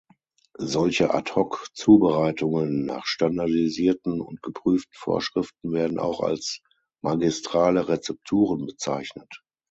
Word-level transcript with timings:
Solche 0.57 1.13
Ad-hoc-Zubereitungen 1.13 2.85
nach 2.87 3.05
standardisierten 3.05 4.19
und 4.19 4.41
geprüften 4.41 4.95
Vorschriften 4.95 5.73
werden 5.73 5.99
auch 5.99 6.21
als 6.21 6.63
magistrale 7.03 7.87
Rezepturen 7.87 8.65
bezeichnet. 8.65 9.43